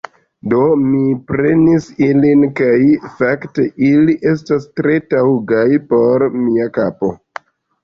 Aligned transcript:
Do, 0.51 0.59
mi 0.85 1.01
prenis 1.31 1.89
ilin 2.05 2.47
kaj 2.61 2.79
fakte 3.21 3.67
ili 3.91 4.17
estas 4.33 4.67
tre 4.81 4.97
taŭgaj 5.15 5.69
por 5.95 6.29
mia 6.41 6.69
kapo 6.83 7.15